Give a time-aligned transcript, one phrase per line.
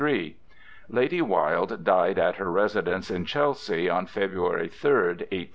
[0.89, 5.49] Lady Wilde died at her residence in Chelsea on February 3rd, 1896.